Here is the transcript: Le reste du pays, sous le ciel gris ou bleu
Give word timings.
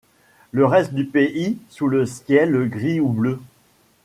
Le 0.51 0.65
reste 0.65 0.95
du 0.95 1.05
pays, 1.05 1.59
sous 1.69 1.87
le 1.87 2.07
ciel 2.07 2.67
gris 2.69 2.99
ou 2.99 3.09
bleu 3.09 3.39